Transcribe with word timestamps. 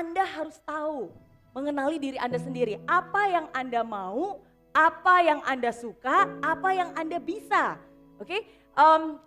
Anda 0.00 0.24
harus 0.24 0.56
tahu, 0.64 1.12
mengenali 1.52 2.00
diri 2.00 2.16
Anda 2.16 2.40
sendiri. 2.40 2.80
Apa 2.88 3.28
yang 3.28 3.46
Anda 3.52 3.84
mau, 3.84 4.40
apa 4.72 5.20
yang 5.20 5.44
Anda 5.44 5.76
suka, 5.76 6.24
apa 6.40 6.72
yang 6.72 6.96
Anda 6.96 7.20
bisa. 7.20 7.76
Oke, 8.16 8.32
okay? 8.32 8.40
um, 8.80 9.20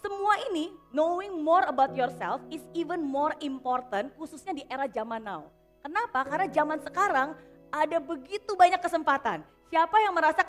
semua 0.00 0.40
ini, 0.48 0.72
knowing 0.96 1.44
more 1.44 1.68
about 1.68 1.92
yourself 1.92 2.40
is 2.48 2.64
even 2.72 3.04
more 3.04 3.36
important, 3.44 4.16
khususnya 4.16 4.56
di 4.56 4.64
era 4.64 4.88
zaman 4.88 5.20
now. 5.20 5.44
Kenapa? 5.84 6.24
Karena 6.24 6.48
zaman 6.48 6.80
sekarang 6.80 7.36
ada 7.68 7.98
begitu 8.00 8.56
banyak 8.56 8.80
kesempatan. 8.80 9.44
Siapa 9.68 9.96
yang 10.00 10.16
merasa 10.16 10.40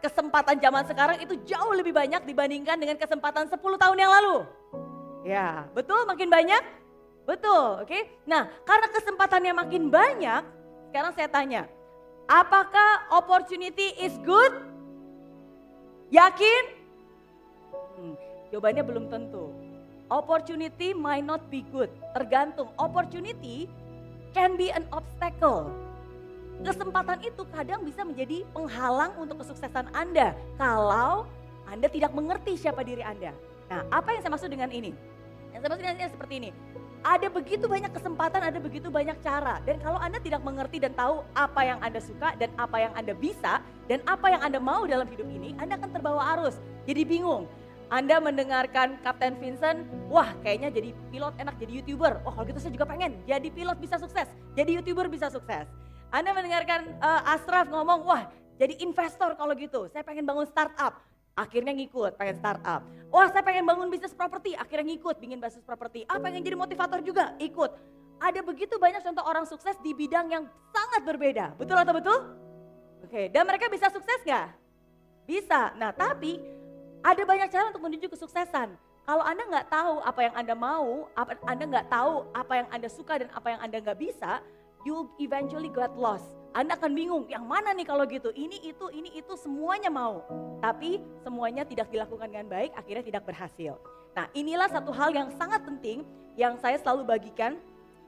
kesempatan 0.00 0.56
zaman 0.56 0.88
sekarang 0.88 1.20
itu 1.20 1.36
jauh 1.44 1.76
lebih 1.76 1.92
banyak 1.92 2.24
dibandingkan 2.24 2.80
dengan 2.80 2.96
kesempatan 2.96 3.44
10 3.44 3.60
tahun 3.60 3.96
yang 4.00 4.08
lalu? 4.08 4.36
Ya, 5.28 5.68
betul 5.76 6.08
makin 6.08 6.32
banyak? 6.32 6.87
Betul, 7.28 7.84
oke. 7.84 7.92
Okay? 7.92 8.08
Nah, 8.24 8.48
karena 8.64 8.88
kesempatannya 8.88 9.52
makin 9.52 9.92
banyak, 9.92 10.42
sekarang 10.88 11.12
saya 11.12 11.28
tanya, 11.28 11.68
apakah 12.24 13.04
opportunity 13.12 13.92
is 14.00 14.16
good? 14.24 14.64
Yakin? 16.08 16.64
Hmm, 18.00 18.16
jawabannya 18.48 18.80
belum 18.80 19.04
tentu. 19.12 19.52
Opportunity 20.08 20.96
might 20.96 21.20
not 21.20 21.52
be 21.52 21.60
good, 21.68 21.92
tergantung. 22.16 22.72
Opportunity 22.80 23.68
can 24.32 24.56
be 24.56 24.72
an 24.72 24.88
obstacle 24.88 25.68
kesempatan 26.62 27.22
itu 27.22 27.42
kadang 27.54 27.86
bisa 27.86 28.02
menjadi 28.02 28.42
penghalang 28.50 29.14
untuk 29.14 29.42
kesuksesan 29.42 29.94
Anda 29.94 30.34
kalau 30.58 31.28
Anda 31.68 31.86
tidak 31.86 32.10
mengerti 32.16 32.58
siapa 32.58 32.82
diri 32.82 33.04
Anda. 33.04 33.30
Nah, 33.68 33.84
apa 33.92 34.16
yang 34.16 34.20
saya 34.24 34.32
maksud 34.32 34.50
dengan 34.50 34.70
ini? 34.72 34.90
Yang 35.52 35.60
saya 35.60 35.70
maksud 35.70 35.84
dengan 35.84 35.96
ini 36.00 36.08
seperti 36.10 36.34
ini. 36.40 36.50
Ada 37.06 37.30
begitu 37.30 37.70
banyak 37.70 37.94
kesempatan, 37.94 38.42
ada 38.42 38.58
begitu 38.58 38.90
banyak 38.90 39.14
cara. 39.22 39.62
Dan 39.62 39.78
kalau 39.78 40.02
Anda 40.02 40.18
tidak 40.18 40.42
mengerti 40.42 40.82
dan 40.82 40.92
tahu 40.98 41.22
apa 41.38 41.60
yang 41.62 41.78
Anda 41.78 42.02
suka 42.02 42.34
dan 42.34 42.50
apa 42.58 42.76
yang 42.82 42.92
Anda 42.98 43.14
bisa 43.14 43.62
dan 43.86 44.02
apa 44.10 44.26
yang 44.34 44.42
Anda 44.42 44.58
mau 44.58 44.82
dalam 44.84 45.06
hidup 45.06 45.30
ini, 45.30 45.54
Anda 45.62 45.78
akan 45.78 45.90
terbawa 45.94 46.22
arus. 46.38 46.58
Jadi 46.90 47.06
bingung. 47.06 47.46
Anda 47.88 48.20
mendengarkan 48.20 49.00
Kapten 49.00 49.40
Vincent, 49.40 49.88
wah 50.12 50.36
kayaknya 50.44 50.68
jadi 50.68 50.92
pilot 51.08 51.32
enak 51.40 51.56
jadi 51.56 51.80
YouTuber. 51.80 52.20
Wah 52.20 52.32
kalau 52.36 52.44
gitu 52.44 52.60
saya 52.60 52.76
juga 52.76 52.84
pengen 52.84 53.16
jadi 53.24 53.48
pilot 53.48 53.80
bisa 53.80 53.96
sukses, 53.96 54.28
jadi 54.52 54.76
YouTuber 54.76 55.08
bisa 55.08 55.32
sukses. 55.32 55.64
Anda 56.12 56.36
mendengarkan 56.36 57.00
uh, 57.00 57.32
Ashraf 57.32 57.72
ngomong, 57.72 58.04
wah 58.04 58.28
jadi 58.60 58.76
investor 58.84 59.32
kalau 59.40 59.56
gitu, 59.56 59.88
saya 59.88 60.04
pengen 60.04 60.28
bangun 60.28 60.44
startup. 60.44 61.00
Akhirnya 61.38 61.70
ngikut, 61.70 62.18
pengen 62.18 62.34
startup. 62.42 62.82
Wah 63.14 63.30
saya 63.30 63.46
pengen 63.46 63.62
bangun 63.62 63.86
bisnis 63.86 64.10
properti, 64.10 64.58
akhirnya 64.58 64.90
ngikut, 64.90 65.22
bikin 65.22 65.38
bisnis 65.38 65.62
properti. 65.62 66.02
Ah 66.10 66.18
pengen 66.18 66.42
jadi 66.42 66.58
motivator 66.58 66.98
juga, 66.98 67.38
ikut. 67.38 67.70
Ada 68.18 68.42
begitu 68.42 68.74
banyak 68.82 68.98
contoh 69.06 69.22
orang 69.22 69.46
sukses 69.46 69.78
di 69.78 69.94
bidang 69.94 70.26
yang 70.26 70.50
sangat 70.74 71.06
berbeda. 71.06 71.54
Betul 71.54 71.78
atau 71.78 71.94
betul? 71.94 72.18
Oke, 73.06 73.30
dan 73.30 73.46
mereka 73.46 73.70
bisa 73.70 73.86
sukses 73.94 74.18
nggak? 74.26 74.50
Bisa. 75.30 75.70
Nah 75.78 75.94
tapi 75.94 76.42
ada 77.06 77.22
banyak 77.22 77.48
cara 77.54 77.70
untuk 77.70 77.86
menuju 77.86 78.10
kesuksesan. 78.10 78.74
Kalau 79.08 79.24
Anda 79.24 79.46
nggak 79.48 79.66
tahu 79.72 79.94
apa 80.04 80.20
yang 80.20 80.34
Anda 80.36 80.54
mau, 80.58 81.06
Anda 81.46 81.64
nggak 81.64 81.86
tahu 81.88 82.28
apa 82.34 82.52
yang 82.58 82.68
Anda 82.74 82.88
suka 82.90 83.14
dan 83.22 83.30
apa 83.32 83.46
yang 83.54 83.60
Anda 83.62 83.78
nggak 83.80 83.98
bisa, 84.02 84.42
you 84.84 85.08
eventually 85.22 85.70
got 85.70 85.94
lost. 85.94 86.37
Anda 86.56 86.80
akan 86.80 86.90
bingung, 86.96 87.24
yang 87.28 87.44
mana 87.44 87.76
nih 87.76 87.86
kalau 87.86 88.08
gitu? 88.08 88.32
Ini 88.32 88.64
itu, 88.64 88.88
ini 88.90 89.12
itu 89.14 89.36
semuanya 89.36 89.92
mau. 89.92 90.24
Tapi 90.64 90.98
semuanya 91.22 91.62
tidak 91.68 91.92
dilakukan 91.92 92.28
dengan 92.28 92.48
baik, 92.48 92.72
akhirnya 92.74 93.04
tidak 93.04 93.22
berhasil. 93.28 93.76
Nah 94.18 94.26
inilah 94.34 94.66
satu 94.66 94.90
hal 94.90 95.14
yang 95.14 95.30
sangat 95.38 95.62
penting 95.62 96.02
yang 96.34 96.58
saya 96.58 96.74
selalu 96.82 97.06
bagikan. 97.06 97.54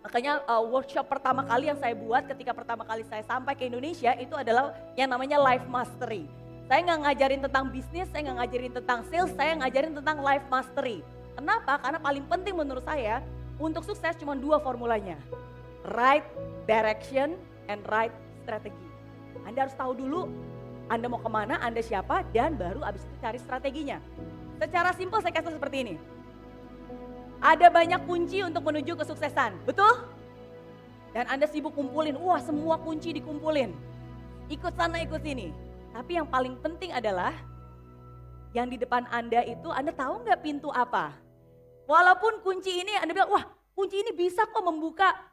Makanya 0.00 0.40
uh, 0.48 0.64
workshop 0.64 1.06
pertama 1.12 1.44
kali 1.44 1.68
yang 1.68 1.76
saya 1.76 1.92
buat 1.92 2.24
ketika 2.24 2.56
pertama 2.56 2.88
kali 2.88 3.04
saya 3.04 3.20
sampai 3.22 3.52
ke 3.52 3.68
Indonesia 3.68 4.16
itu 4.16 4.32
adalah 4.32 4.72
yang 4.96 5.12
namanya 5.12 5.36
life 5.36 5.68
mastery. 5.68 6.24
Saya 6.66 6.86
nggak 6.86 7.00
ngajarin 7.04 7.40
tentang 7.44 7.64
bisnis, 7.68 8.08
saya 8.08 8.20
nggak 8.26 8.38
ngajarin 8.42 8.72
tentang 8.72 9.00
sales, 9.12 9.30
saya 9.36 9.52
ngajarin 9.60 9.92
tentang 9.92 10.18
life 10.24 10.46
mastery. 10.48 11.04
Kenapa? 11.36 11.78
Karena 11.78 11.98
paling 12.00 12.24
penting 12.26 12.54
menurut 12.56 12.82
saya 12.82 13.20
untuk 13.60 13.84
sukses 13.84 14.16
cuma 14.16 14.32
dua 14.34 14.56
formulanya. 14.58 15.20
Right 15.84 16.24
direction 16.64 17.36
and 17.68 17.84
right 17.86 18.14
strategy. 18.50 18.86
Anda 19.46 19.70
harus 19.70 19.76
tahu 19.78 19.94
dulu 19.94 20.26
Anda 20.90 21.06
mau 21.06 21.22
ke 21.22 21.30
mana, 21.30 21.62
Anda 21.62 21.78
siapa, 21.86 22.26
dan 22.34 22.58
baru 22.58 22.82
abis 22.82 23.06
itu 23.06 23.14
cari 23.22 23.38
strateginya. 23.38 24.02
Secara 24.58 24.90
simpel 24.90 25.22
saya 25.22 25.30
kasih 25.30 25.54
seperti 25.54 25.86
ini. 25.86 25.94
Ada 27.38 27.70
banyak 27.70 28.10
kunci 28.10 28.42
untuk 28.42 28.66
menuju 28.66 28.98
kesuksesan, 28.98 29.54
betul? 29.62 30.02
Dan 31.14 31.30
Anda 31.30 31.46
sibuk 31.46 31.78
kumpulin, 31.78 32.18
wah 32.18 32.42
semua 32.42 32.74
kunci 32.82 33.14
dikumpulin. 33.14 33.70
Ikut 34.50 34.74
sana, 34.74 34.98
ikut 34.98 35.22
sini. 35.22 35.54
Tapi 35.94 36.18
yang 36.18 36.26
paling 36.26 36.58
penting 36.58 36.90
adalah 36.90 37.38
yang 38.50 38.66
di 38.66 38.74
depan 38.74 39.06
Anda 39.14 39.46
itu 39.46 39.70
Anda 39.70 39.94
tahu 39.94 40.26
nggak 40.26 40.42
pintu 40.42 40.74
apa? 40.74 41.14
Walaupun 41.86 42.42
kunci 42.42 42.82
ini 42.82 42.98
Anda 42.98 43.14
bilang, 43.14 43.30
wah 43.30 43.46
kunci 43.78 44.02
ini 44.02 44.10
bisa 44.10 44.42
kok 44.42 44.62
membuka 44.66 45.29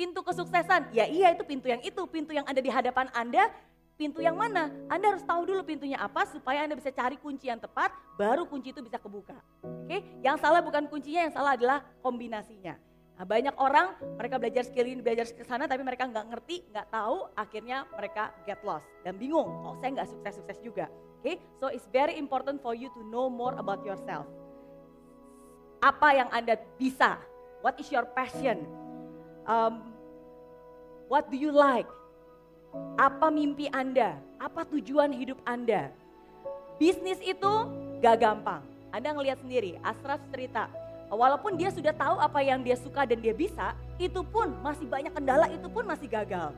Pintu 0.00 0.24
kesuksesan, 0.24 0.96
ya 0.96 1.04
iya 1.04 1.28
itu 1.36 1.44
pintu 1.44 1.68
yang 1.68 1.84
itu, 1.84 2.00
pintu 2.08 2.32
yang 2.32 2.48
ada 2.48 2.56
di 2.56 2.72
hadapan 2.72 3.12
Anda, 3.12 3.52
pintu 4.00 4.24
yang 4.24 4.32
mana? 4.32 4.72
Anda 4.88 5.12
harus 5.12 5.20
tahu 5.28 5.44
dulu 5.44 5.60
pintunya 5.60 6.00
apa 6.00 6.24
supaya 6.24 6.64
Anda 6.64 6.72
bisa 6.72 6.88
cari 6.88 7.20
kunci 7.20 7.52
yang 7.52 7.60
tepat, 7.60 7.92
baru 8.16 8.48
kunci 8.48 8.72
itu 8.72 8.80
bisa 8.80 8.96
kebuka. 8.96 9.36
Oke, 9.60 10.00
yang 10.24 10.40
salah 10.40 10.64
bukan 10.64 10.88
kuncinya, 10.88 11.28
yang 11.28 11.34
salah 11.36 11.52
adalah 11.52 11.84
kombinasinya. 12.00 12.80
Nah, 13.20 13.28
banyak 13.28 13.52
orang 13.60 13.92
mereka 14.16 14.40
belajar 14.40 14.64
skill 14.64 14.88
ini, 14.88 15.04
belajar 15.04 15.28
ke 15.36 15.44
sana, 15.44 15.68
tapi 15.68 15.84
mereka 15.84 16.08
nggak 16.08 16.32
ngerti, 16.32 16.64
nggak 16.72 16.88
tahu, 16.88 17.28
akhirnya 17.36 17.84
mereka 17.92 18.32
get 18.48 18.64
lost 18.64 18.88
dan 19.04 19.20
bingung. 19.20 19.52
Oh, 19.68 19.76
saya 19.84 20.00
nggak 20.00 20.08
sukses-sukses 20.08 20.64
juga. 20.64 20.88
Oke, 21.20 21.36
so 21.60 21.68
it's 21.68 21.84
very 21.92 22.16
important 22.16 22.64
for 22.64 22.72
you 22.72 22.88
to 22.96 23.04
know 23.12 23.28
more 23.28 23.52
about 23.60 23.84
yourself. 23.84 24.24
Apa 25.84 26.16
yang 26.16 26.32
Anda 26.32 26.56
bisa? 26.80 27.20
What 27.60 27.76
is 27.76 27.92
your 27.92 28.08
passion? 28.16 28.64
Um, 29.48 29.90
What 31.10 31.26
do 31.26 31.34
you 31.34 31.50
like? 31.50 31.90
Apa 32.94 33.34
mimpi 33.34 33.66
Anda? 33.74 34.14
Apa 34.38 34.62
tujuan 34.62 35.10
hidup 35.10 35.42
Anda? 35.42 35.90
Bisnis 36.78 37.18
itu 37.18 37.52
gak 37.98 38.22
gampang. 38.22 38.62
Anda 38.94 39.10
ngelihat 39.18 39.42
sendiri, 39.42 39.74
Asraf 39.82 40.22
cerita, 40.30 40.70
walaupun 41.10 41.58
dia 41.58 41.74
sudah 41.74 41.90
tahu 41.90 42.22
apa 42.22 42.38
yang 42.46 42.62
dia 42.62 42.78
suka 42.78 43.10
dan 43.10 43.18
dia 43.18 43.34
bisa, 43.34 43.74
itu 43.98 44.22
pun 44.22 44.54
masih 44.62 44.86
banyak 44.86 45.10
kendala, 45.10 45.50
itu 45.50 45.66
pun 45.66 45.82
masih 45.82 46.06
gagal. 46.06 46.54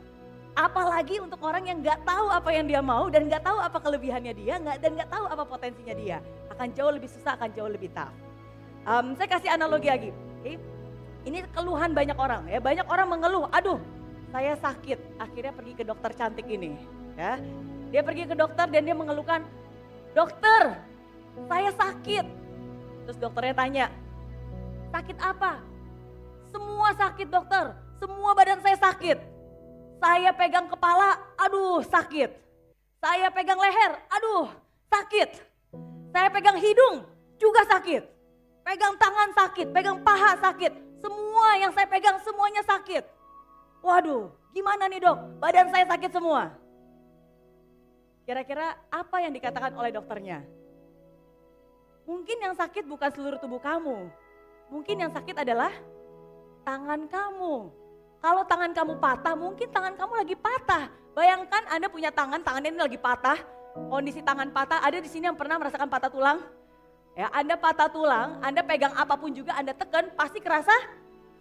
Apalagi 0.52 1.16
untuk 1.16 1.40
orang 1.40 1.64
yang 1.72 1.80
gak 1.80 2.04
tahu 2.04 2.28
apa 2.28 2.52
yang 2.52 2.68
dia 2.68 2.84
mau 2.84 3.08
dan 3.08 3.32
gak 3.32 3.48
tahu 3.48 3.56
apa 3.56 3.80
kelebihannya 3.80 4.36
dia 4.36 4.60
dan 4.60 5.00
gak 5.00 5.08
tahu 5.08 5.32
apa 5.32 5.48
potensinya 5.48 5.96
dia. 5.96 6.20
Akan 6.52 6.76
jauh 6.76 6.92
lebih 6.92 7.08
susah, 7.08 7.40
akan 7.40 7.56
jauh 7.56 7.72
lebih 7.72 7.88
tough. 7.96 8.12
Um, 8.84 9.16
saya 9.16 9.32
kasih 9.32 9.48
analogi 9.48 9.88
lagi. 9.88 10.12
Okay? 10.44 10.60
Ini 11.22 11.46
keluhan 11.54 11.94
banyak 11.94 12.18
orang 12.18 12.50
ya. 12.50 12.58
Banyak 12.58 12.86
orang 12.90 13.08
mengeluh, 13.18 13.46
aduh 13.54 13.78
saya 14.32 14.56
sakit, 14.56 15.20
akhirnya 15.20 15.52
pergi 15.52 15.72
ke 15.76 15.84
dokter 15.84 16.10
cantik 16.16 16.48
ini. 16.48 16.74
Ya, 17.14 17.36
dia 17.92 18.00
pergi 18.00 18.24
ke 18.24 18.32
dokter 18.32 18.64
dan 18.72 18.82
dia 18.88 18.96
mengeluhkan, 18.96 19.44
dokter, 20.16 20.80
saya 21.46 21.70
sakit. 21.76 22.24
Terus 23.04 23.18
dokternya 23.20 23.52
tanya, 23.52 23.86
sakit 24.88 25.18
apa? 25.20 25.60
Semua 26.48 26.96
sakit 26.96 27.28
dokter, 27.28 27.76
semua 28.00 28.32
badan 28.32 28.64
saya 28.64 28.80
sakit. 28.80 29.18
Saya 30.02 30.32
pegang 30.34 30.66
kepala, 30.66 31.20
aduh 31.36 31.84
sakit. 31.84 32.32
Saya 32.98 33.28
pegang 33.30 33.60
leher, 33.60 33.92
aduh 34.10 34.48
sakit. 34.88 35.30
Saya 36.10 36.28
pegang 36.32 36.56
hidung, 36.56 37.04
juga 37.36 37.62
sakit. 37.68 38.02
Pegang 38.64 38.94
tangan 38.96 39.30
sakit, 39.36 39.68
pegang 39.70 40.00
paha 40.00 40.40
sakit. 40.40 40.91
Semua 41.02 41.48
yang 41.58 41.74
saya 41.74 41.90
pegang 41.90 42.16
semuanya 42.22 42.62
sakit. 42.62 43.04
Waduh, 43.82 44.30
gimana 44.54 44.86
nih 44.86 45.02
dok? 45.02 45.18
Badan 45.42 45.74
saya 45.74 45.84
sakit 45.90 46.10
semua. 46.14 46.54
Kira-kira 48.22 48.78
apa 48.86 49.16
yang 49.18 49.34
dikatakan 49.34 49.74
oleh 49.74 49.90
dokternya? 49.90 50.46
Mungkin 52.06 52.38
yang 52.38 52.54
sakit 52.54 52.86
bukan 52.86 53.10
seluruh 53.10 53.42
tubuh 53.42 53.58
kamu. 53.58 54.06
Mungkin 54.70 54.96
yang 55.02 55.10
sakit 55.10 55.42
adalah 55.42 55.74
tangan 56.62 57.10
kamu. 57.10 57.54
Kalau 58.22 58.42
tangan 58.46 58.70
kamu 58.70 59.02
patah, 59.02 59.34
mungkin 59.34 59.68
tangan 59.74 59.98
kamu 59.98 60.12
lagi 60.22 60.36
patah. 60.38 60.86
Bayangkan 61.18 61.66
Anda 61.66 61.90
punya 61.90 62.14
tangan, 62.14 62.46
tangannya 62.46 62.70
ini 62.70 62.80
lagi 62.80 62.98
patah. 63.02 63.38
Kondisi 63.90 64.22
tangan 64.22 64.54
patah, 64.54 64.78
ada 64.78 65.02
di 65.02 65.10
sini 65.10 65.26
yang 65.26 65.34
pernah 65.34 65.58
merasakan 65.58 65.90
patah 65.90 66.06
tulang? 66.06 66.38
Ya, 67.12 67.28
Anda 67.28 67.60
patah 67.60 67.92
tulang, 67.92 68.40
Anda 68.40 68.64
pegang 68.64 68.96
apa 68.96 69.20
pun 69.20 69.36
juga 69.36 69.52
Anda 69.52 69.76
tekan, 69.76 70.08
pasti 70.16 70.40
kerasa 70.40 70.72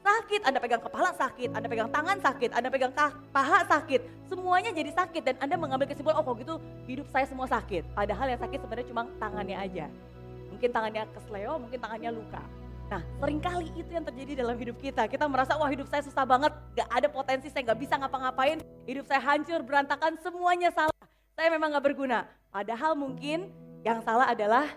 sakit, 0.03 0.43
Anda 0.43 0.59
pegang 0.59 0.83
kepala 0.83 1.15
sakit, 1.15 1.55
Anda 1.55 1.71
pegang 1.71 1.87
tangan 1.87 2.19
sakit, 2.19 2.51
Anda 2.51 2.67
pegang 2.67 2.91
paha 3.31 3.63
sakit, 3.63 4.27
semuanya 4.27 4.75
jadi 4.75 4.91
sakit 4.91 5.23
dan 5.23 5.35
Anda 5.39 5.55
mengambil 5.55 5.87
kesimpulan, 5.87 6.19
oh 6.19 6.27
kok 6.27 6.43
gitu 6.43 6.55
hidup 6.91 7.07
saya 7.07 7.23
semua 7.23 7.47
sakit. 7.47 7.87
Padahal 7.95 8.35
yang 8.35 8.41
sakit 8.43 8.59
sebenarnya 8.59 8.87
cuma 8.91 9.07
tangannya 9.15 9.55
aja. 9.55 9.85
Mungkin 10.51 10.69
tangannya 10.75 11.07
kesleo, 11.15 11.53
mungkin 11.55 11.79
tangannya 11.79 12.11
luka. 12.19 12.43
Nah, 12.91 12.99
sering 13.23 13.39
kali 13.39 13.71
itu 13.71 13.87
yang 13.95 14.03
terjadi 14.03 14.43
dalam 14.43 14.59
hidup 14.59 14.75
kita. 14.75 15.07
Kita 15.07 15.23
merasa, 15.31 15.55
wah 15.55 15.71
hidup 15.71 15.87
saya 15.87 16.03
susah 16.03 16.27
banget, 16.27 16.51
gak 16.75 16.89
ada 16.91 17.07
potensi, 17.07 17.47
saya 17.47 17.63
gak 17.71 17.79
bisa 17.79 17.95
ngapa-ngapain, 17.95 18.59
hidup 18.83 19.07
saya 19.07 19.23
hancur, 19.23 19.63
berantakan, 19.63 20.19
semuanya 20.19 20.67
salah. 20.75 20.91
Saya 21.39 21.47
memang 21.47 21.71
gak 21.71 21.87
berguna. 21.87 22.27
Padahal 22.51 22.99
mungkin 22.99 23.47
yang 23.87 24.03
salah 24.03 24.27
adalah 24.27 24.67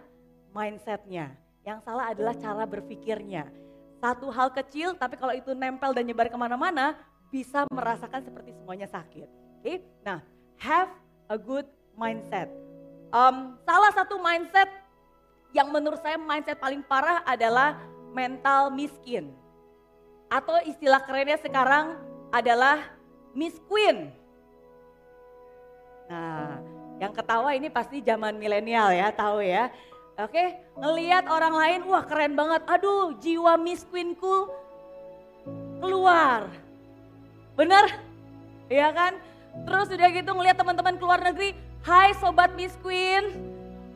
mindsetnya. 0.54 1.34
Yang 1.66 1.82
salah 1.82 2.14
adalah 2.14 2.34
cara 2.38 2.64
berpikirnya. 2.64 3.50
Satu 3.98 4.30
hal 4.30 4.54
kecil, 4.54 4.94
tapi 4.94 5.18
kalau 5.18 5.34
itu 5.34 5.50
nempel 5.52 5.90
dan 5.90 6.06
nyebar 6.06 6.30
ke 6.30 6.38
mana-mana, 6.38 6.94
bisa 7.28 7.66
merasakan 7.74 8.22
seperti 8.22 8.54
semuanya 8.54 8.86
sakit. 8.86 9.26
Oke, 9.58 9.82
nah 10.06 10.22
have 10.62 10.92
a 11.26 11.34
good 11.34 11.66
mindset. 11.98 12.46
Um, 13.10 13.58
salah 13.66 13.90
satu 13.90 14.20
mindset 14.22 14.70
yang 15.50 15.70
menurut 15.74 15.98
saya 15.98 16.14
mindset 16.20 16.60
paling 16.60 16.84
parah 16.86 17.26
adalah 17.26 17.80
mental 18.14 18.70
miskin. 18.70 19.34
Atau 20.30 20.62
istilah 20.66 21.02
kerennya 21.02 21.38
sekarang 21.40 21.98
adalah 22.30 22.82
Miss 23.32 23.58
Queen. 23.66 24.10
Nah, 26.10 26.60
yang 27.00 27.14
ketawa 27.14 27.54
ini 27.56 27.70
pasti 27.70 28.02
zaman 28.04 28.36
milenial 28.36 28.92
ya, 28.92 29.10
tahu 29.14 29.42
ya. 29.42 29.70
Oke, 30.14 30.55
ngelihat 30.78 31.26
orang 31.26 31.55
lain, 31.58 31.81
wah 31.90 32.06
keren 32.06 32.38
banget. 32.38 32.62
Aduh, 32.70 33.19
jiwa 33.19 33.58
Miss 33.58 33.82
Queenku 33.82 34.46
keluar. 35.82 36.46
Bener? 37.58 37.99
Iya 38.70 38.94
kan? 38.94 39.19
Terus 39.66 39.90
udah 39.90 40.08
gitu 40.14 40.31
ngelihat 40.31 40.55
teman-teman 40.55 40.94
keluar 41.02 41.19
negeri, 41.19 41.58
hai 41.82 42.14
sobat 42.22 42.55
Miss 42.55 42.78
Queen, 42.78 43.26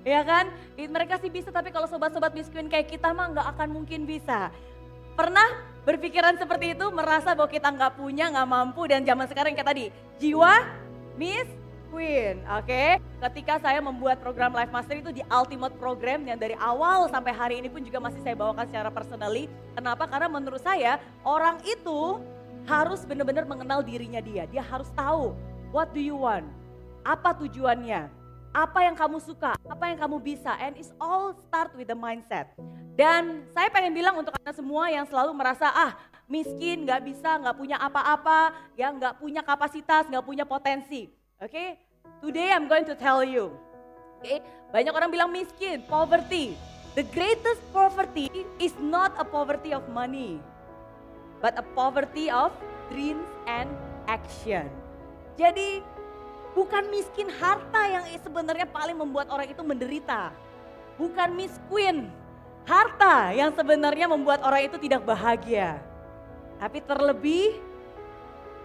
ya 0.02 0.26
kan? 0.26 0.50
Mereka 0.74 1.22
sih 1.22 1.30
bisa 1.30 1.54
tapi 1.54 1.70
kalau 1.70 1.86
sobat-sobat 1.86 2.34
miskin 2.34 2.66
kayak 2.66 2.90
kita 2.90 3.14
mah 3.14 3.34
nggak 3.34 3.46
akan 3.54 3.78
mungkin 3.78 4.02
bisa. 4.02 4.50
Pernah 5.14 5.66
berpikiran 5.86 6.34
seperti 6.34 6.78
itu, 6.78 6.86
merasa 6.94 7.34
bahwa 7.34 7.50
kita 7.50 7.70
nggak 7.74 7.94
punya, 7.98 8.30
nggak 8.30 8.46
mampu 8.46 8.86
dan 8.90 9.06
zaman 9.06 9.26
sekarang 9.26 9.54
kayak 9.54 9.70
tadi, 9.70 9.84
jiwa 10.18 10.66
Miss 11.18 11.46
Queen, 11.88 12.44
oke? 12.44 12.68
Okay? 12.68 13.00
Ketika 13.18 13.58
saya 13.64 13.80
membuat 13.80 14.20
program 14.20 14.52
Life 14.52 14.70
Master 14.70 15.00
itu 15.00 15.10
di 15.10 15.24
Ultimate 15.26 15.74
Program 15.80 16.20
yang 16.28 16.36
dari 16.36 16.54
awal 16.60 17.08
sampai 17.08 17.32
hari 17.32 17.54
ini 17.58 17.72
pun 17.72 17.80
juga 17.80 17.98
masih 17.98 18.20
saya 18.20 18.36
bawakan 18.36 18.68
secara 18.68 18.92
personally. 18.92 19.48
Kenapa? 19.72 20.04
Karena 20.04 20.28
menurut 20.28 20.60
saya 20.60 21.00
orang 21.24 21.58
itu 21.64 22.20
harus 22.68 23.02
benar-benar 23.08 23.48
mengenal 23.48 23.80
dirinya 23.80 24.20
dia. 24.20 24.44
Dia 24.44 24.60
harus 24.60 24.92
tahu 24.92 25.32
what 25.72 25.90
do 25.96 26.00
you 26.00 26.16
want, 26.16 26.44
apa 27.04 27.32
tujuannya, 27.36 28.08
apa 28.52 28.78
yang 28.84 28.96
kamu 28.96 29.18
suka, 29.24 29.56
apa 29.56 29.84
yang 29.88 29.98
kamu 30.00 30.16
bisa, 30.20 30.52
and 30.60 30.76
it's 30.76 30.92
all 31.00 31.32
start 31.48 31.72
with 31.76 31.88
the 31.88 31.96
mindset. 31.96 32.52
Dan 32.98 33.46
saya 33.54 33.70
pengen 33.72 33.94
bilang 33.94 34.18
untuk 34.18 34.34
anda 34.36 34.52
semua 34.52 34.90
yang 34.90 35.06
selalu 35.06 35.32
merasa 35.32 35.70
ah 35.70 35.96
miskin, 36.28 36.84
nggak 36.84 37.02
bisa, 37.08 37.40
nggak 37.40 37.56
punya 37.56 37.76
apa-apa, 37.80 38.52
ya 38.76 38.92
nggak 38.92 39.16
punya 39.22 39.40
kapasitas, 39.40 40.04
nggak 40.10 40.26
punya 40.26 40.44
potensi. 40.44 41.17
Okay? 41.38 41.78
today 42.18 42.50
I'm 42.50 42.66
going 42.66 42.84
to 42.88 42.98
tell 42.98 43.22
you. 43.22 43.54
Okay? 44.18 44.42
banyak 44.74 44.90
orang 44.90 45.10
bilang 45.14 45.30
miskin, 45.30 45.86
poverty. 45.86 46.58
The 46.98 47.06
greatest 47.14 47.62
poverty 47.70 48.26
is 48.58 48.74
not 48.82 49.14
a 49.14 49.22
poverty 49.22 49.70
of 49.70 49.86
money, 49.86 50.42
but 51.38 51.54
a 51.54 51.62
poverty 51.78 52.26
of 52.26 52.50
dreams 52.90 53.22
and 53.46 53.70
action. 54.10 54.66
Jadi 55.38 55.78
Bukan 56.58 56.90
miskin 56.90 57.30
harta 57.38 57.86
yang 57.86 58.02
sebenarnya 58.18 58.66
paling 58.66 58.98
membuat 58.98 59.30
orang 59.30 59.46
itu 59.46 59.62
menderita. 59.62 60.34
Bukan 60.98 61.38
miskin 61.38 62.10
harta 62.66 63.30
yang 63.30 63.54
sebenarnya 63.54 64.10
membuat 64.10 64.42
orang 64.42 64.66
itu 64.66 64.74
tidak 64.82 65.06
bahagia. 65.06 65.78
Tapi 66.58 66.82
terlebih 66.82 67.62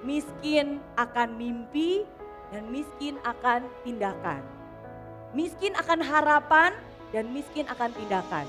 miskin 0.01 0.81
akan 0.97 1.37
mimpi 1.37 2.01
dan 2.53 2.69
miskin 2.69 3.17
akan 3.25 3.65
tindakan. 3.81 4.45
Miskin 5.33 5.73
akan 5.73 6.05
harapan 6.05 6.77
dan 7.09 7.25
miskin 7.33 7.65
akan 7.65 7.89
tindakan. 7.97 8.45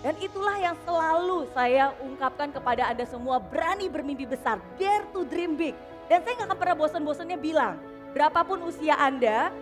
Dan 0.00 0.16
itulah 0.24 0.56
yang 0.56 0.72
selalu 0.88 1.44
saya 1.52 1.92
ungkapkan 2.00 2.48
kepada 2.48 2.88
Anda 2.88 3.04
semua, 3.04 3.36
berani 3.36 3.92
bermimpi 3.92 4.24
besar, 4.24 4.56
dare 4.80 5.04
to 5.12 5.28
dream 5.28 5.60
big. 5.60 5.76
Dan 6.08 6.24
saya 6.24 6.40
gak 6.40 6.48
akan 6.48 6.56
pernah 6.56 6.76
bosan-bosannya 6.80 7.36
bilang, 7.36 7.76
berapapun 8.16 8.64
usia 8.64 8.96
Anda, 8.96 9.52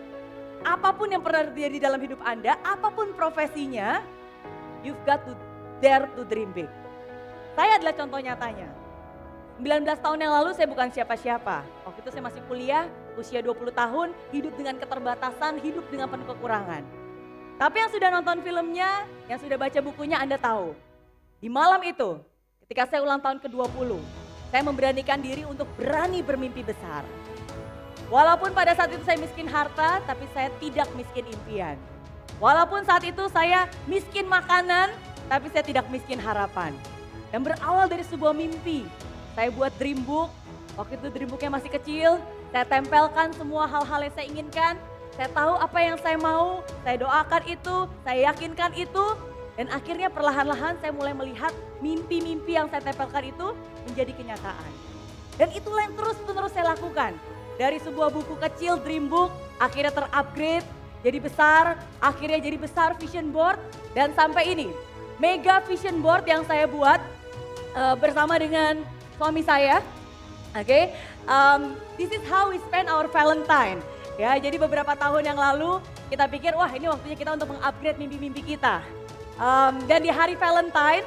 apa 0.63 0.95
pun 0.95 1.11
yang 1.11 1.25
pernah 1.25 1.51
terjadi 1.51 1.91
dalam 1.91 1.99
hidup 1.99 2.21
Anda, 2.23 2.55
apa 2.63 2.95
pun 2.95 3.11
profesinya, 3.19 4.05
you've 4.87 5.01
got 5.03 5.27
to 5.27 5.35
dare 5.83 6.07
to 6.15 6.23
dream 6.23 6.55
big. 6.55 6.71
Saya 7.59 7.81
adalah 7.81 7.97
contoh 7.97 8.21
nyatanya. 8.21 8.69
19 9.57 9.89
tahun 10.05 10.19
yang 10.21 10.33
lalu 10.37 10.53
saya 10.53 10.69
bukan 10.69 10.93
siapa-siapa. 10.93 11.65
Waktu 11.89 11.99
itu 12.05 12.11
saya 12.13 12.23
masih 12.29 12.45
kuliah, 12.45 12.85
usia 13.17 13.41
20 13.41 13.73
tahun, 13.73 14.09
hidup 14.31 14.53
dengan 14.55 14.77
keterbatasan, 14.77 15.59
hidup 15.65 15.85
dengan 15.89 16.07
penuh 16.13 16.29
kekurangan. 16.29 16.85
Tapi 17.57 17.77
yang 17.81 17.91
sudah 17.91 18.09
nonton 18.13 18.45
filmnya, 18.45 19.09
yang 19.33 19.41
sudah 19.41 19.57
baca 19.57 19.81
bukunya 19.81 20.21
Anda 20.21 20.37
tahu. 20.37 20.77
Di 21.41 21.49
malam 21.49 21.81
itu, 21.85 22.21
ketika 22.65 22.85
saya 22.89 23.01
ulang 23.01 23.21
tahun 23.25 23.41
ke-20, 23.41 23.97
saya 24.53 24.63
memberanikan 24.63 25.19
diri 25.21 25.49
untuk 25.49 25.67
berani 25.81 26.21
bermimpi 26.21 26.61
besar. 26.61 27.03
Walaupun 28.07 28.55
pada 28.55 28.77
saat 28.77 28.93
itu 28.95 29.03
saya 29.03 29.19
miskin 29.19 29.51
harta, 29.51 29.99
tapi 30.05 30.29
saya 30.31 30.53
tidak 30.63 30.87
miskin 30.95 31.27
impian. 31.27 31.75
Walaupun 32.39 32.85
saat 32.85 33.03
itu 33.03 33.25
saya 33.33 33.67
miskin 33.89 34.29
makanan, 34.29 34.93
tapi 35.27 35.51
saya 35.51 35.65
tidak 35.65 35.89
miskin 35.89 36.21
harapan. 36.21 36.77
Dan 37.35 37.43
berawal 37.43 37.91
dari 37.91 38.07
sebuah 38.07 38.37
mimpi, 38.37 38.87
saya 39.35 39.51
buat 39.51 39.73
dream 39.81 40.05
book. 40.07 40.31
Waktu 40.77 41.01
itu 41.01 41.09
dream 41.09 41.29
booknya 41.33 41.51
masih 41.57 41.73
kecil, 41.73 42.21
saya 42.53 42.65
tempelkan 42.67 43.35
semua 43.35 43.65
hal-hal 43.67 44.01
yang 44.07 44.15
saya 44.15 44.27
inginkan. 44.27 44.75
Saya 45.17 45.33
tahu 45.33 45.57
apa 45.57 45.79
yang 45.81 45.97
saya 45.97 46.21
mau, 46.21 46.61
saya 46.85 46.97
doakan 47.01 47.43
itu, 47.49 47.77
saya 48.05 48.19
yakinkan 48.33 48.71
itu. 48.77 49.07
Dan 49.57 49.73
akhirnya 49.73 50.13
perlahan-lahan 50.13 50.77
saya 50.85 50.93
mulai 50.93 51.17
melihat 51.17 51.49
mimpi-mimpi 51.81 52.61
yang 52.61 52.69
saya 52.69 52.85
tempelkan 52.85 53.33
itu 53.33 53.57
menjadi 53.89 54.13
kenyataan. 54.13 54.73
Dan 55.41 55.49
itulah 55.57 55.89
yang 55.89 55.97
terus-menerus 55.97 56.53
saya 56.53 56.77
lakukan 56.77 57.17
dari 57.57 57.81
sebuah 57.81 58.13
buku 58.13 58.37
kecil 58.37 58.77
dream 58.85 59.09
book 59.09 59.33
akhirnya 59.57 59.93
terupgrade 59.93 60.65
jadi 61.05 61.19
besar, 61.21 61.65
akhirnya 62.01 62.41
jadi 62.41 62.59
besar 62.61 62.97
vision 63.01 63.31
board 63.33 63.61
dan 63.95 64.13
sampai 64.17 64.53
ini 64.53 64.69
mega 65.17 65.63
vision 65.65 66.01
board 66.05 66.25
yang 66.29 66.45
saya 66.45 66.69
buat 66.69 67.01
uh, 67.77 67.97
bersama 67.97 68.37
dengan 68.37 68.83
suami 69.17 69.45
saya. 69.45 69.81
Oke, 70.57 70.65
okay? 70.65 70.85
Um, 71.27 71.75
this 71.99 72.11
is 72.11 72.23
how 72.27 72.49
we 72.51 72.59
spend 72.67 72.89
our 72.91 73.07
Valentine. 73.11 73.83
Ya, 74.17 74.33
jadi 74.41 74.57
beberapa 74.57 74.97
tahun 74.97 75.29
yang 75.29 75.37
lalu 75.37 75.79
kita 76.09 76.25
pikir 76.31 76.57
wah 76.57 76.71
ini 76.73 76.89
waktunya 76.89 77.17
kita 77.19 77.37
untuk 77.37 77.53
mengupgrade 77.53 78.01
mimpi-mimpi 78.01 78.57
kita. 78.57 78.81
Um, 79.37 79.85
dan 79.85 80.01
di 80.01 80.09
hari 80.09 80.33
Valentine, 80.41 81.05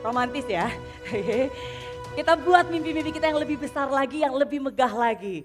romantis 0.00 0.48
ya. 0.48 0.72
kita 2.18 2.32
buat 2.40 2.72
mimpi-mimpi 2.72 3.12
kita 3.12 3.28
yang 3.28 3.36
lebih 3.36 3.60
besar 3.60 3.92
lagi, 3.92 4.24
yang 4.24 4.32
lebih 4.32 4.64
megah 4.64 4.88
lagi. 4.88 5.44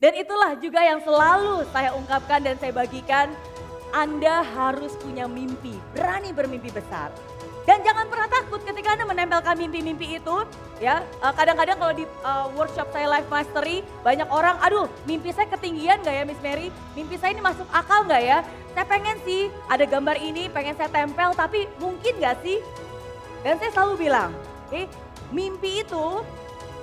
Dan 0.00 0.16
itulah 0.16 0.56
juga 0.56 0.80
yang 0.80 1.04
selalu 1.04 1.68
saya 1.76 1.92
ungkapkan 1.92 2.40
dan 2.40 2.56
saya 2.56 2.72
bagikan. 2.72 3.28
Anda 3.90 4.46
harus 4.46 4.94
punya 4.96 5.26
mimpi, 5.26 5.74
berani 5.92 6.30
bermimpi 6.32 6.70
besar. 6.72 7.10
Dan 7.68 7.84
jangan 7.84 8.08
pernah 8.08 8.28
takut 8.28 8.60
ketika 8.64 8.96
Anda 8.96 9.04
menempelkan 9.04 9.54
mimpi-mimpi 9.60 10.16
itu, 10.16 10.36
ya. 10.80 11.04
Eh, 11.04 11.32
kadang-kadang 11.36 11.76
kalau 11.76 11.92
di 11.92 12.04
uh, 12.24 12.48
workshop 12.56 12.88
saya 12.90 13.06
Life 13.06 13.28
Mastery, 13.28 13.84
banyak 14.00 14.26
orang, 14.32 14.56
aduh 14.64 14.88
mimpi 15.04 15.30
saya 15.30 15.46
ketinggian 15.52 16.00
gak 16.00 16.14
ya 16.14 16.24
Miss 16.24 16.40
Mary? 16.40 16.72
Mimpi 16.96 17.20
saya 17.20 17.36
ini 17.36 17.44
masuk 17.44 17.68
akal 17.68 18.08
gak 18.08 18.22
ya? 18.24 18.40
Saya 18.72 18.86
pengen 18.88 19.16
sih 19.28 19.52
ada 19.68 19.84
gambar 19.84 20.16
ini, 20.16 20.48
pengen 20.48 20.72
saya 20.74 20.88
tempel, 20.88 21.36
tapi 21.36 21.68
mungkin 21.76 22.16
gak 22.16 22.40
sih? 22.40 22.64
Dan 23.44 23.60
saya 23.60 23.70
selalu 23.76 24.08
bilang, 24.08 24.32
okay, 24.68 24.88
mimpi 25.28 25.84
itu 25.84 26.24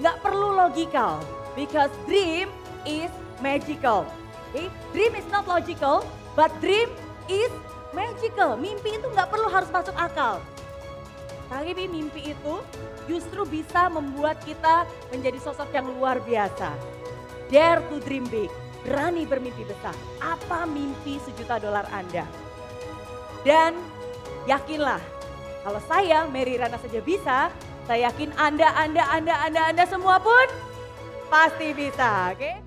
gak 0.05 0.21
perlu 0.21 0.53
logikal. 0.53 1.17
Because 1.57 1.89
dream 2.05 2.53
is 2.85 3.09
magical. 3.41 4.05
Okay? 4.53 4.69
Dream 4.93 5.13
is 5.17 5.25
not 5.33 5.49
logical, 5.49 6.05
but 6.37 6.53
dream 6.61 6.85
is 7.25 7.49
magical. 7.91 8.53
Mimpi 8.61 9.01
itu 9.01 9.07
nggak 9.09 9.29
perlu 9.33 9.49
harus 9.49 9.69
masuk 9.73 9.95
akal. 9.97 10.37
Tapi 11.47 11.87
mimpi 11.87 12.35
itu 12.35 12.55
justru 13.07 13.47
bisa 13.47 13.87
membuat 13.87 14.43
kita 14.43 14.83
menjadi 15.15 15.39
sosok 15.39 15.71
yang 15.71 15.87
luar 15.95 16.19
biasa. 16.19 16.75
Dare 17.47 17.79
to 17.87 18.03
dream 18.03 18.27
big, 18.27 18.51
berani 18.83 19.23
bermimpi 19.23 19.63
besar. 19.63 19.95
Apa 20.19 20.67
mimpi 20.67 21.15
sejuta 21.23 21.55
dolar 21.63 21.87
Anda? 21.95 22.27
Dan 23.47 23.79
yakinlah, 24.43 24.99
kalau 25.63 25.79
saya 25.87 26.27
Mary 26.27 26.59
Rana 26.59 26.75
saja 26.75 26.99
bisa, 26.99 27.47
saya 27.87 28.11
yakin 28.11 28.35
Anda, 28.35 28.67
Anda, 28.75 29.03
Anda, 29.07 29.35
Anda, 29.47 29.61
Anda 29.71 29.83
semua 29.87 30.19
pun 30.19 30.47
pasti 31.31 31.71
bisa. 31.71 32.35
Oke? 32.35 32.43
Okay? 32.43 32.66